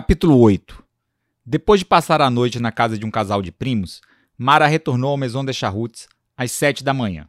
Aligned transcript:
Capítulo 0.00 0.38
8 0.38 0.80
Depois 1.44 1.80
de 1.80 1.84
passar 1.84 2.20
a 2.20 2.30
noite 2.30 2.60
na 2.60 2.70
casa 2.70 2.96
de 2.96 3.04
um 3.04 3.10
casal 3.10 3.42
de 3.42 3.50
primos, 3.50 4.00
Mara 4.38 4.68
retornou 4.68 5.10
ao 5.10 5.16
Maison 5.16 5.44
de 5.44 5.52
Charrutes 5.52 6.08
às 6.36 6.52
sete 6.52 6.84
da 6.84 6.94
manhã. 6.94 7.28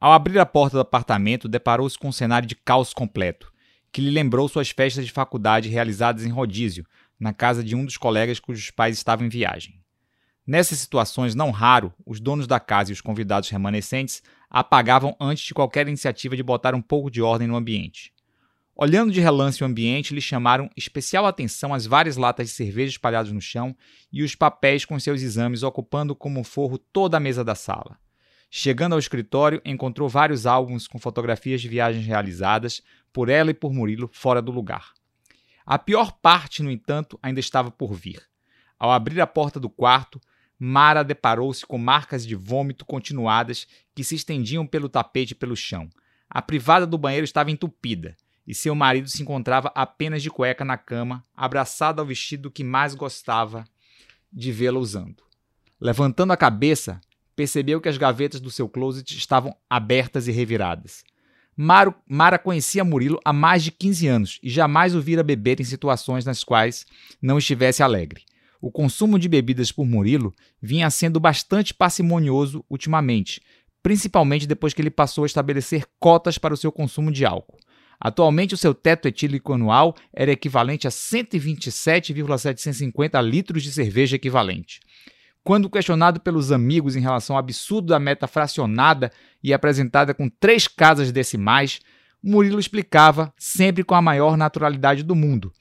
Ao 0.00 0.10
abrir 0.10 0.38
a 0.38 0.46
porta 0.46 0.78
do 0.78 0.80
apartamento, 0.80 1.46
deparou-se 1.46 1.98
com 1.98 2.08
um 2.08 2.12
cenário 2.12 2.48
de 2.48 2.54
caos 2.54 2.94
completo, 2.94 3.52
que 3.92 4.00
lhe 4.00 4.10
lembrou 4.10 4.48
suas 4.48 4.70
festas 4.70 5.04
de 5.04 5.12
faculdade 5.12 5.68
realizadas 5.68 6.24
em 6.24 6.30
rodízio, 6.30 6.86
na 7.20 7.34
casa 7.34 7.62
de 7.62 7.76
um 7.76 7.84
dos 7.84 7.98
colegas 7.98 8.40
cujos 8.40 8.70
pais 8.70 8.96
estavam 8.96 9.26
em 9.26 9.28
viagem. 9.28 9.78
Nessas 10.46 10.78
situações, 10.78 11.34
não 11.34 11.50
raro, 11.50 11.92
os 12.06 12.18
donos 12.18 12.46
da 12.46 12.58
casa 12.58 12.92
e 12.92 12.94
os 12.94 13.02
convidados 13.02 13.50
remanescentes 13.50 14.22
apagavam 14.48 15.14
antes 15.20 15.44
de 15.44 15.52
qualquer 15.52 15.86
iniciativa 15.86 16.34
de 16.34 16.42
botar 16.42 16.74
um 16.74 16.80
pouco 16.80 17.10
de 17.10 17.20
ordem 17.20 17.46
no 17.46 17.56
ambiente. 17.56 18.10
Olhando 18.82 19.12
de 19.12 19.20
relance 19.20 19.62
o 19.62 19.66
ambiente, 19.66 20.14
lhe 20.14 20.22
chamaram 20.22 20.70
especial 20.74 21.26
atenção 21.26 21.74
as 21.74 21.84
várias 21.84 22.16
latas 22.16 22.48
de 22.48 22.54
cerveja 22.54 22.92
espalhadas 22.92 23.30
no 23.30 23.38
chão 23.38 23.76
e 24.10 24.22
os 24.22 24.34
papéis 24.34 24.86
com 24.86 24.98
seus 24.98 25.20
exames 25.20 25.62
ocupando 25.62 26.16
como 26.16 26.42
forro 26.42 26.78
toda 26.78 27.18
a 27.18 27.20
mesa 27.20 27.44
da 27.44 27.54
sala. 27.54 27.98
Chegando 28.50 28.94
ao 28.94 28.98
escritório, 28.98 29.60
encontrou 29.66 30.08
vários 30.08 30.46
álbuns 30.46 30.88
com 30.88 30.98
fotografias 30.98 31.60
de 31.60 31.68
viagens 31.68 32.06
realizadas 32.06 32.80
por 33.12 33.28
ela 33.28 33.50
e 33.50 33.54
por 33.54 33.70
Murilo 33.70 34.08
fora 34.14 34.40
do 34.40 34.50
lugar. 34.50 34.94
A 35.66 35.78
pior 35.78 36.12
parte, 36.12 36.62
no 36.62 36.70
entanto, 36.70 37.18
ainda 37.22 37.38
estava 37.38 37.70
por 37.70 37.92
vir. 37.92 38.22
Ao 38.78 38.90
abrir 38.90 39.20
a 39.20 39.26
porta 39.26 39.60
do 39.60 39.68
quarto, 39.68 40.18
Mara 40.58 41.02
deparou-se 41.02 41.66
com 41.66 41.76
marcas 41.76 42.26
de 42.26 42.34
vômito 42.34 42.86
continuadas 42.86 43.66
que 43.94 44.02
se 44.02 44.14
estendiam 44.14 44.66
pelo 44.66 44.88
tapete 44.88 45.32
e 45.32 45.36
pelo 45.36 45.54
chão. 45.54 45.90
A 46.30 46.40
privada 46.40 46.86
do 46.86 46.96
banheiro 46.96 47.24
estava 47.26 47.50
entupida 47.50 48.16
e 48.50 48.54
seu 48.54 48.74
marido 48.74 49.08
se 49.08 49.22
encontrava 49.22 49.70
apenas 49.76 50.24
de 50.24 50.28
cueca 50.28 50.64
na 50.64 50.76
cama, 50.76 51.24
abraçado 51.36 52.00
ao 52.00 52.06
vestido 52.06 52.50
que 52.50 52.64
mais 52.64 52.96
gostava 52.96 53.64
de 54.32 54.50
vê-la 54.50 54.80
usando. 54.80 55.22
Levantando 55.80 56.32
a 56.32 56.36
cabeça, 56.36 57.00
percebeu 57.36 57.80
que 57.80 57.88
as 57.88 57.96
gavetas 57.96 58.40
do 58.40 58.50
seu 58.50 58.68
closet 58.68 59.16
estavam 59.16 59.54
abertas 59.70 60.26
e 60.26 60.32
reviradas. 60.32 61.04
Maro, 61.56 61.94
Mara 62.08 62.40
conhecia 62.40 62.82
Murilo 62.82 63.20
há 63.24 63.32
mais 63.32 63.62
de 63.62 63.70
15 63.70 64.08
anos 64.08 64.40
e 64.42 64.50
jamais 64.50 64.96
o 64.96 65.00
vira 65.00 65.22
beber 65.22 65.60
em 65.60 65.64
situações 65.64 66.24
nas 66.24 66.42
quais 66.42 66.84
não 67.22 67.38
estivesse 67.38 67.84
alegre. 67.84 68.24
O 68.60 68.68
consumo 68.68 69.16
de 69.16 69.28
bebidas 69.28 69.70
por 69.70 69.86
Murilo 69.86 70.34
vinha 70.60 70.90
sendo 70.90 71.20
bastante 71.20 71.72
parcimonioso 71.72 72.64
ultimamente, 72.68 73.40
principalmente 73.80 74.44
depois 74.44 74.74
que 74.74 74.82
ele 74.82 74.90
passou 74.90 75.22
a 75.22 75.26
estabelecer 75.28 75.86
cotas 76.00 76.36
para 76.36 76.52
o 76.52 76.56
seu 76.56 76.72
consumo 76.72 77.12
de 77.12 77.24
álcool. 77.24 77.60
Atualmente, 78.00 78.54
o 78.54 78.56
seu 78.56 78.72
teto 78.72 79.06
etílico 79.06 79.52
anual 79.52 79.94
era 80.12 80.32
equivalente 80.32 80.88
a 80.88 80.90
127,750 80.90 83.20
litros 83.20 83.62
de 83.62 83.70
cerveja 83.70 84.16
equivalente. 84.16 84.80
Quando 85.44 85.68
questionado 85.68 86.20
pelos 86.20 86.50
amigos 86.52 86.96
em 86.96 87.00
relação 87.00 87.36
ao 87.36 87.40
absurdo 87.40 87.88
da 87.88 87.98
meta 87.98 88.26
fracionada 88.26 89.12
e 89.42 89.52
apresentada 89.52 90.14
com 90.14 90.28
três 90.28 90.66
casas 90.66 91.12
decimais, 91.12 91.80
Murilo 92.22 92.60
explicava, 92.60 93.32
sempre 93.38 93.84
com 93.84 93.94
a 93.94 94.02
maior 94.02 94.36
naturalidade 94.36 95.02
do 95.02 95.14
mundo, 95.14 95.52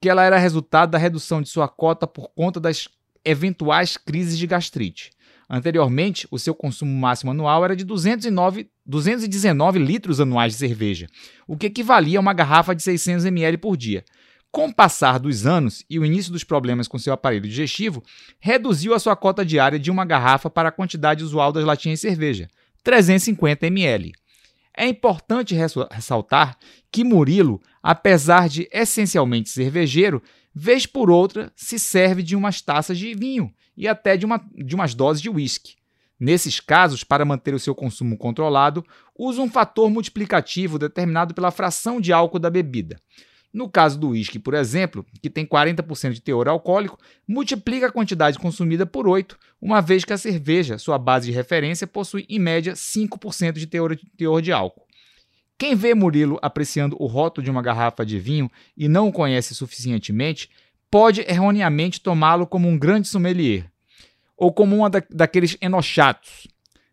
que 0.00 0.08
ela 0.08 0.24
era 0.24 0.38
resultado 0.38 0.90
da 0.90 0.98
redução 0.98 1.40
de 1.40 1.48
sua 1.48 1.68
cota 1.68 2.06
por 2.06 2.28
conta 2.34 2.60
das 2.60 2.88
eventuais 3.24 3.96
crises 3.96 4.38
de 4.38 4.46
gastrite. 4.46 5.10
Anteriormente, 5.56 6.26
o 6.32 6.38
seu 6.38 6.52
consumo 6.52 6.92
máximo 6.92 7.30
anual 7.30 7.64
era 7.64 7.76
de 7.76 7.84
209, 7.84 8.68
219 8.84 9.78
litros 9.78 10.20
anuais 10.20 10.52
de 10.52 10.58
cerveja, 10.58 11.06
o 11.46 11.56
que 11.56 11.66
equivalia 11.66 12.18
a 12.18 12.20
uma 12.20 12.32
garrafa 12.32 12.74
de 12.74 12.82
600 12.82 13.24
ml 13.24 13.56
por 13.58 13.76
dia. 13.76 14.04
Com 14.50 14.66
o 14.66 14.74
passar 14.74 15.20
dos 15.20 15.46
anos 15.46 15.84
e 15.88 15.96
o 15.96 16.04
início 16.04 16.32
dos 16.32 16.42
problemas 16.42 16.88
com 16.88 16.98
seu 16.98 17.12
aparelho 17.12 17.46
digestivo, 17.46 18.02
reduziu 18.40 18.94
a 18.94 18.98
sua 18.98 19.14
cota 19.14 19.44
diária 19.44 19.78
de 19.78 19.92
uma 19.92 20.04
garrafa 20.04 20.50
para 20.50 20.70
a 20.70 20.72
quantidade 20.72 21.22
usual 21.22 21.52
das 21.52 21.64
latinhas 21.64 22.00
de 22.00 22.08
cerveja, 22.08 22.48
350 22.82 23.64
ml. 23.68 24.12
É 24.76 24.88
importante 24.88 25.54
ressaltar 25.54 26.58
que 26.90 27.04
Murilo, 27.04 27.62
apesar 27.84 28.48
de 28.48 28.66
essencialmente 28.72 29.50
cervejeiro, 29.50 30.22
vez 30.54 30.86
por 30.86 31.10
outra 31.10 31.52
se 31.54 31.78
serve 31.78 32.22
de 32.22 32.34
umas 32.34 32.62
taças 32.62 32.96
de 32.98 33.14
vinho 33.14 33.52
e 33.76 33.86
até 33.86 34.16
de, 34.16 34.24
uma, 34.24 34.42
de 34.54 34.74
umas 34.74 34.94
doses 34.94 35.20
de 35.20 35.28
uísque. 35.28 35.74
Nesses 36.18 36.60
casos, 36.60 37.04
para 37.04 37.26
manter 37.26 37.52
o 37.52 37.58
seu 37.58 37.74
consumo 37.74 38.16
controlado, 38.16 38.82
usa 39.14 39.42
um 39.42 39.50
fator 39.50 39.90
multiplicativo 39.90 40.78
determinado 40.78 41.34
pela 41.34 41.50
fração 41.50 42.00
de 42.00 42.10
álcool 42.10 42.38
da 42.38 42.48
bebida. 42.48 42.98
No 43.52 43.68
caso 43.68 43.98
do 43.98 44.08
uísque, 44.08 44.38
por 44.38 44.54
exemplo, 44.54 45.04
que 45.20 45.28
tem 45.28 45.44
40% 45.44 46.12
de 46.12 46.22
teor 46.22 46.48
alcoólico, 46.48 46.98
multiplica 47.28 47.88
a 47.88 47.92
quantidade 47.92 48.38
consumida 48.38 48.86
por 48.86 49.06
8, 49.06 49.38
uma 49.60 49.82
vez 49.82 50.06
que 50.06 50.12
a 50.12 50.18
cerveja, 50.18 50.78
sua 50.78 50.96
base 50.96 51.26
de 51.26 51.32
referência, 51.32 51.86
possui 51.86 52.24
em 52.30 52.38
média 52.38 52.72
5% 52.72 53.52
de 53.52 53.66
teor, 53.66 53.94
teor 54.16 54.40
de 54.40 54.52
álcool. 54.52 54.86
Quem 55.58 55.74
vê 55.74 55.94
Murilo 55.94 56.38
apreciando 56.42 56.96
o 56.98 57.06
rótulo 57.06 57.44
de 57.44 57.50
uma 57.50 57.62
garrafa 57.62 58.04
de 58.04 58.18
vinho 58.18 58.50
e 58.76 58.88
não 58.88 59.08
o 59.08 59.12
conhece 59.12 59.54
suficientemente, 59.54 60.50
pode 60.90 61.20
erroneamente 61.22 62.00
tomá-lo 62.00 62.46
como 62.46 62.68
um 62.68 62.78
grande 62.78 63.08
sommelier 63.08 63.70
ou 64.36 64.52
como 64.52 64.76
uma 64.76 64.90
da, 64.90 65.02
daqueles 65.10 65.56
enochatos. 65.60 66.48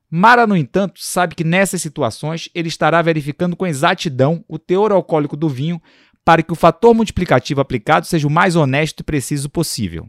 Mara, 0.10 0.46
no 0.46 0.56
entanto, 0.56 1.00
sabe 1.02 1.36
que 1.36 1.44
nessas 1.44 1.82
situações 1.82 2.50
ele 2.54 2.68
estará 2.68 3.02
verificando 3.02 3.56
com 3.56 3.66
exatidão 3.66 4.44
o 4.48 4.60
teor 4.60 4.92
alcoólico 4.92 5.38
do 5.38 5.48
vinho 5.48 5.82
para 6.24 6.44
que 6.44 6.52
o 6.52 6.56
fator 6.56 6.94
multiplicativo 6.94 7.62
aplicado 7.62 8.06
seja 8.06 8.28
o 8.28 8.32
mais 8.32 8.56
honesto 8.56 9.00
e 9.00 9.04
preciso 9.04 9.50
possível. 9.50 10.06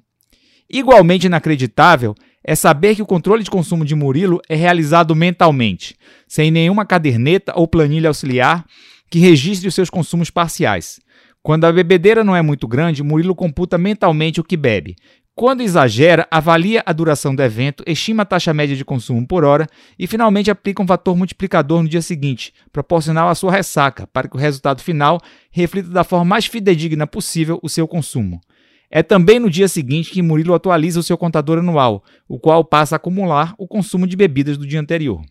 Igualmente 0.68 1.26
inacreditável 1.26 2.14
é 2.44 2.54
saber 2.54 2.94
que 2.94 3.02
o 3.02 3.06
controle 3.06 3.42
de 3.42 3.50
consumo 3.50 3.84
de 3.84 3.94
Murilo 3.94 4.40
é 4.48 4.56
realizado 4.56 5.14
mentalmente, 5.14 5.96
sem 6.26 6.50
nenhuma 6.50 6.84
caderneta 6.84 7.52
ou 7.56 7.68
planilha 7.68 8.08
auxiliar 8.08 8.64
que 9.10 9.18
registre 9.18 9.68
os 9.68 9.74
seus 9.74 9.90
consumos 9.90 10.30
parciais. 10.30 10.98
Quando 11.42 11.64
a 11.64 11.72
bebedeira 11.72 12.22
não 12.22 12.36
é 12.36 12.42
muito 12.42 12.68
grande, 12.68 13.02
Murilo 13.02 13.34
computa 13.34 13.76
mentalmente 13.76 14.40
o 14.40 14.44
que 14.44 14.56
bebe. 14.56 14.96
Quando 15.34 15.62
exagera, 15.62 16.28
avalia 16.30 16.82
a 16.84 16.92
duração 16.92 17.34
do 17.34 17.42
evento, 17.42 17.82
estima 17.86 18.22
a 18.22 18.26
taxa 18.26 18.52
média 18.52 18.76
de 18.76 18.84
consumo 18.84 19.26
por 19.26 19.44
hora 19.44 19.66
e 19.98 20.06
finalmente 20.06 20.50
aplica 20.50 20.82
um 20.82 20.86
fator 20.86 21.16
multiplicador 21.16 21.82
no 21.82 21.88
dia 21.88 22.02
seguinte, 22.02 22.52
proporcional 22.70 23.28
à 23.28 23.34
sua 23.34 23.50
ressaca, 23.50 24.06
para 24.06 24.28
que 24.28 24.36
o 24.36 24.38
resultado 24.38 24.82
final 24.82 25.18
reflita 25.50 25.88
da 25.88 26.04
forma 26.04 26.26
mais 26.26 26.44
fidedigna 26.44 27.06
possível 27.06 27.58
o 27.62 27.68
seu 27.68 27.88
consumo. 27.88 28.42
É 28.94 29.02
também 29.02 29.40
no 29.40 29.48
dia 29.48 29.68
seguinte 29.68 30.10
que 30.10 30.20
Murilo 30.20 30.52
atualiza 30.52 31.00
o 31.00 31.02
seu 31.02 31.16
contador 31.16 31.58
anual, 31.58 32.04
o 32.28 32.38
qual 32.38 32.62
passa 32.62 32.94
a 32.94 32.98
acumular 32.98 33.54
o 33.56 33.66
consumo 33.66 34.06
de 34.06 34.14
bebidas 34.14 34.58
do 34.58 34.66
dia 34.66 34.78
anterior. 34.78 35.24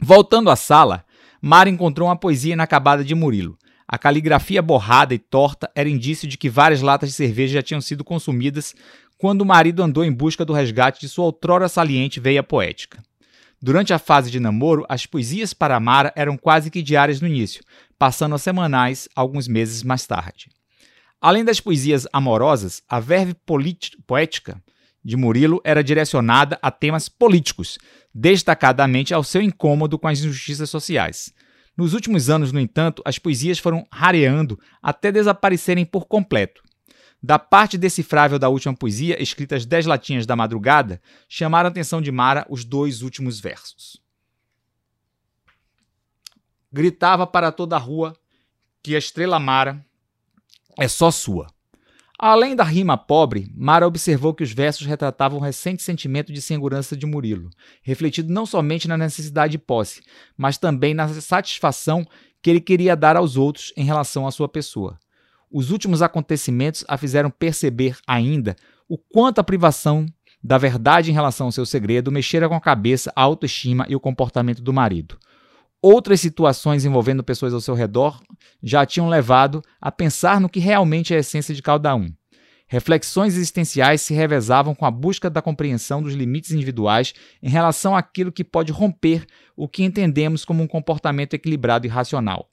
Voltando 0.00 0.50
à 0.50 0.56
sala, 0.56 1.04
Mara 1.40 1.70
encontrou 1.70 2.08
uma 2.08 2.16
poesia 2.16 2.54
inacabada 2.54 3.04
de 3.04 3.14
Murilo. 3.14 3.56
A 3.86 3.96
caligrafia 3.96 4.60
borrada 4.60 5.14
e 5.14 5.20
torta 5.20 5.70
era 5.72 5.88
indício 5.88 6.26
de 6.26 6.36
que 6.36 6.50
várias 6.50 6.82
latas 6.82 7.10
de 7.10 7.14
cerveja 7.14 7.54
já 7.54 7.62
tinham 7.62 7.80
sido 7.80 8.02
consumidas 8.02 8.74
quando 9.16 9.42
o 9.42 9.46
marido 9.46 9.80
andou 9.80 10.04
em 10.04 10.12
busca 10.12 10.44
do 10.44 10.52
resgate 10.52 11.00
de 11.00 11.08
sua 11.08 11.26
outrora 11.26 11.68
saliente 11.68 12.18
veia 12.18 12.42
poética. 12.42 13.00
Durante 13.62 13.94
a 13.94 14.00
fase 14.00 14.32
de 14.32 14.40
namoro, 14.40 14.84
as 14.88 15.06
poesias 15.06 15.54
para 15.54 15.78
Mara 15.78 16.12
eram 16.16 16.36
quase 16.36 16.72
que 16.72 16.82
diárias 16.82 17.20
no 17.20 17.28
início, 17.28 17.62
passando 17.96 18.34
a 18.34 18.38
semanais 18.38 19.08
alguns 19.14 19.46
meses 19.46 19.84
mais 19.84 20.04
tarde. 20.08 20.48
Além 21.24 21.42
das 21.42 21.58
poesias 21.58 22.06
amorosas, 22.12 22.82
a 22.86 23.00
verve 23.00 23.34
poética 24.06 24.62
de 25.02 25.16
Murilo 25.16 25.58
era 25.64 25.82
direcionada 25.82 26.58
a 26.60 26.70
temas 26.70 27.08
políticos, 27.08 27.78
destacadamente 28.14 29.14
ao 29.14 29.24
seu 29.24 29.40
incômodo 29.40 29.98
com 29.98 30.06
as 30.06 30.18
injustiças 30.18 30.68
sociais. 30.68 31.32
Nos 31.74 31.94
últimos 31.94 32.28
anos, 32.28 32.52
no 32.52 32.60
entanto, 32.60 33.00
as 33.06 33.18
poesias 33.18 33.58
foram 33.58 33.86
rareando 33.90 34.60
até 34.82 35.10
desaparecerem 35.10 35.86
por 35.86 36.04
completo. 36.04 36.62
Da 37.22 37.38
parte 37.38 37.78
decifrável 37.78 38.38
da 38.38 38.50
última 38.50 38.76
poesia, 38.76 39.16
escrita 39.22 39.56
às 39.56 39.64
dez 39.64 39.86
latinhas 39.86 40.26
da 40.26 40.36
madrugada, 40.36 41.00
chamaram 41.26 41.68
a 41.68 41.70
atenção 41.70 42.02
de 42.02 42.12
Mara 42.12 42.46
os 42.50 42.66
dois 42.66 43.00
últimos 43.00 43.40
versos. 43.40 43.98
Gritava 46.70 47.26
para 47.26 47.50
toda 47.50 47.76
a 47.76 47.78
rua 47.78 48.14
que 48.82 48.94
a 48.94 48.98
estrela 48.98 49.38
Mara 49.38 49.82
é 50.78 50.88
só 50.88 51.10
sua. 51.10 51.46
Além 52.18 52.54
da 52.54 52.62
rima 52.62 52.96
pobre, 52.96 53.52
Mara 53.56 53.86
observou 53.86 54.32
que 54.32 54.44
os 54.44 54.52
versos 54.52 54.86
retratavam 54.86 55.38
o 55.38 55.42
recente 55.42 55.82
sentimento 55.82 56.32
de 56.32 56.40
segurança 56.40 56.96
de 56.96 57.06
Murilo, 57.06 57.50
refletido 57.82 58.32
não 58.32 58.46
somente 58.46 58.86
na 58.86 58.96
necessidade 58.96 59.52
de 59.52 59.58
posse, 59.58 60.00
mas 60.36 60.56
também 60.56 60.94
na 60.94 61.08
satisfação 61.08 62.06
que 62.40 62.50
ele 62.50 62.60
queria 62.60 62.94
dar 62.94 63.16
aos 63.16 63.36
outros 63.36 63.72
em 63.76 63.84
relação 63.84 64.26
à 64.26 64.30
sua 64.30 64.48
pessoa. 64.48 64.98
Os 65.50 65.70
últimos 65.70 66.02
acontecimentos 66.02 66.84
a 66.88 66.96
fizeram 66.96 67.30
perceber 67.30 67.96
ainda 68.06 68.54
o 68.88 68.96
quanto 68.96 69.40
a 69.40 69.44
privação 69.44 70.06
da 70.42 70.58
verdade 70.58 71.10
em 71.10 71.14
relação 71.14 71.46
ao 71.46 71.52
seu 71.52 71.64
segredo 71.64 72.12
mexera 72.12 72.48
com 72.48 72.54
a 72.54 72.60
cabeça, 72.60 73.12
a 73.16 73.22
autoestima 73.22 73.86
e 73.88 73.96
o 73.96 74.00
comportamento 74.00 74.62
do 74.62 74.72
marido. 74.72 75.18
Outras 75.86 76.18
situações 76.22 76.86
envolvendo 76.86 77.22
pessoas 77.22 77.52
ao 77.52 77.60
seu 77.60 77.74
redor 77.74 78.18
já 78.62 78.86
tinham 78.86 79.06
levado 79.06 79.62
a 79.78 79.92
pensar 79.92 80.40
no 80.40 80.48
que 80.48 80.58
realmente 80.58 81.12
é 81.12 81.18
a 81.18 81.20
essência 81.20 81.54
de 81.54 81.60
cada 81.60 81.94
um. 81.94 82.10
Reflexões 82.66 83.36
existenciais 83.36 84.00
se 84.00 84.14
revezavam 84.14 84.74
com 84.74 84.86
a 84.86 84.90
busca 84.90 85.28
da 85.28 85.42
compreensão 85.42 86.02
dos 86.02 86.14
limites 86.14 86.52
individuais 86.52 87.12
em 87.42 87.50
relação 87.50 87.94
àquilo 87.94 88.32
que 88.32 88.42
pode 88.42 88.72
romper 88.72 89.26
o 89.54 89.68
que 89.68 89.84
entendemos 89.84 90.42
como 90.42 90.62
um 90.62 90.66
comportamento 90.66 91.34
equilibrado 91.34 91.86
e 91.86 91.90
racional. 91.90 92.48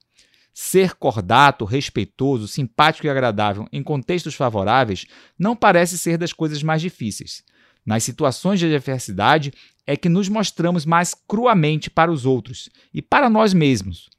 Ser 0.54 0.96
cordato, 0.96 1.64
respeitoso, 1.64 2.50
simpático 2.50 3.08
e 3.08 3.10
agradável 3.10 3.66
em 3.72 3.82
contextos 3.82 4.36
favoráveis 4.36 5.06
não 5.40 5.56
parece 5.56 5.98
ser 5.98 6.18
das 6.18 6.34
coisas 6.34 6.62
mais 6.62 6.82
difíceis. 6.82 7.46
Nas 7.86 8.04
situações 8.04 8.60
de 8.60 8.66
adversidade 8.66 9.54
é 9.86 9.98
que 9.98 10.10
nos 10.10 10.30
mostramos 10.30 10.86
mais 10.86 11.14
cruamente 11.14 11.90
para 11.90 12.12
os 12.12 12.26
outros 12.26 12.70
e 12.94 13.02
para 13.02 13.30
nós 13.30 13.54
mesmos. 13.54 14.10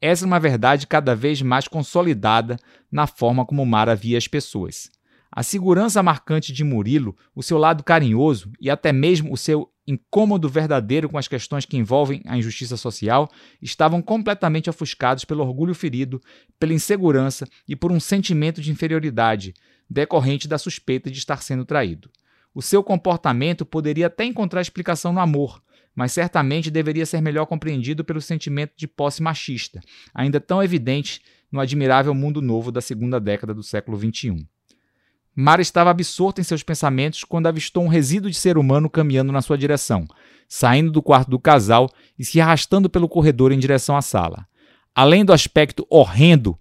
Essa 0.00 0.24
é 0.24 0.26
uma 0.26 0.40
verdade 0.40 0.86
cada 0.86 1.14
vez 1.14 1.40
mais 1.40 1.68
consolidada 1.68 2.56
na 2.90 3.06
forma 3.06 3.46
como 3.46 3.64
Mara 3.64 3.94
via 3.94 4.18
as 4.18 4.26
pessoas. 4.26 4.90
A 5.30 5.42
segurança 5.42 6.02
marcante 6.02 6.52
de 6.52 6.64
Murilo, 6.64 7.16
o 7.34 7.42
seu 7.42 7.56
lado 7.56 7.84
carinhoso 7.84 8.52
e 8.60 8.68
até 8.68 8.92
mesmo 8.92 9.32
o 9.32 9.36
seu 9.36 9.70
incômodo 9.86 10.48
verdadeiro 10.48 11.08
com 11.08 11.16
as 11.16 11.26
questões 11.26 11.64
que 11.64 11.76
envolvem 11.76 12.20
a 12.26 12.36
injustiça 12.36 12.76
social 12.76 13.30
estavam 13.60 14.02
completamente 14.02 14.68
ofuscados 14.68 15.24
pelo 15.24 15.42
orgulho 15.42 15.74
ferido, 15.74 16.20
pela 16.58 16.74
insegurança 16.74 17.46
e 17.66 17.74
por 17.74 17.90
um 17.90 17.98
sentimento 17.98 18.60
de 18.60 18.70
inferioridade 18.70 19.54
decorrente 19.88 20.46
da 20.46 20.58
suspeita 20.58 21.10
de 21.10 21.18
estar 21.18 21.42
sendo 21.42 21.64
traído. 21.64 22.10
O 22.54 22.60
seu 22.60 22.82
comportamento 22.82 23.64
poderia 23.64 24.08
até 24.08 24.24
encontrar 24.24 24.60
explicação 24.60 25.12
no 25.12 25.20
amor, 25.20 25.62
mas 25.94 26.12
certamente 26.12 26.70
deveria 26.70 27.06
ser 27.06 27.20
melhor 27.20 27.46
compreendido 27.46 28.04
pelo 28.04 28.20
sentimento 28.20 28.72
de 28.76 28.86
posse 28.86 29.22
machista, 29.22 29.80
ainda 30.14 30.40
tão 30.40 30.62
evidente 30.62 31.20
no 31.50 31.60
admirável 31.60 32.14
mundo 32.14 32.40
novo 32.40 32.72
da 32.72 32.80
segunda 32.80 33.20
década 33.20 33.54
do 33.54 33.62
século 33.62 33.98
XXI. 33.98 34.46
Mara 35.34 35.62
estava 35.62 35.90
absorta 35.90 36.40
em 36.42 36.44
seus 36.44 36.62
pensamentos 36.62 37.24
quando 37.24 37.46
avistou 37.46 37.82
um 37.82 37.88
resíduo 37.88 38.30
de 38.30 38.36
ser 38.36 38.58
humano 38.58 38.90
caminhando 38.90 39.32
na 39.32 39.40
sua 39.40 39.56
direção, 39.56 40.06
saindo 40.46 40.90
do 40.90 41.02
quarto 41.02 41.30
do 41.30 41.38
casal 41.38 41.88
e 42.18 42.24
se 42.24 42.38
arrastando 42.38 42.90
pelo 42.90 43.08
corredor 43.08 43.50
em 43.50 43.58
direção 43.58 43.96
à 43.96 44.02
sala. 44.02 44.46
Além 44.94 45.24
do 45.24 45.32
aspecto 45.32 45.86
horrendo, 45.88 46.58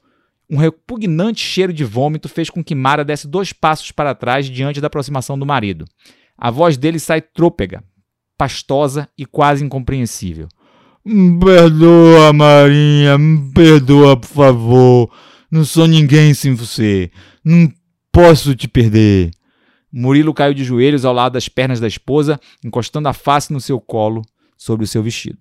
um 0.52 0.58
repugnante 0.58 1.42
cheiro 1.42 1.72
de 1.72 1.86
vômito 1.86 2.28
fez 2.28 2.50
com 2.50 2.62
que 2.62 2.76
Mara 2.76 3.06
desse 3.06 3.26
dois 3.26 3.54
passos 3.54 3.90
para 3.92 4.14
trás 4.14 4.48
diante 4.48 4.82
da 4.82 4.88
aproximação 4.88 5.40
do 5.40 5.46
marido. 5.46 5.86
A 6.38 6.52
voz 6.52 6.76
dele 6.76 7.00
sai 7.00 7.22
trôpega, 7.22 7.82
pastosa 8.38 9.08
e 9.18 9.26
quase 9.26 9.64
incompreensível. 9.64 10.50
Perdoa, 11.40 12.34
Marinha, 12.34 13.18
me 13.18 13.52
perdoa, 13.54 14.18
por 14.18 14.28
favor. 14.28 15.12
Não 15.50 15.64
sou 15.64 15.88
ninguém 15.88 16.34
sem 16.34 16.54
você. 16.54 17.10
Não 17.44 17.72
posso 18.12 18.54
te 18.54 18.68
perder. 18.68 19.32
Murilo 19.92 20.34
caiu 20.34 20.54
de 20.54 20.66
joelhos 20.66 21.06
ao 21.06 21.14
lado 21.14 21.34
das 21.34 21.48
pernas 21.48 21.80
da 21.80 21.88
esposa, 21.88 22.40
encostando 22.64 23.08
a 23.08 23.14
face 23.14 23.54
no 23.54 23.62
seu 23.62 23.80
colo 23.80 24.22
sobre 24.58 24.84
o 24.84 24.88
seu 24.88 25.02
vestido. 25.02 25.40